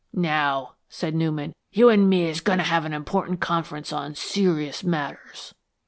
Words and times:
"Now," 0.13 0.77
said 0.89 1.13
Newman, 1.13 1.53
"you 1.71 1.89
and 1.89 2.09
me 2.09 2.23
is 2.23 2.41
goin' 2.41 2.57
to 2.57 2.63
have 2.63 2.85
an 2.85 2.91
important 2.93 3.39
conference 3.39 3.93
on 3.93 4.15
serious 4.15 4.83
matters." 4.83 5.53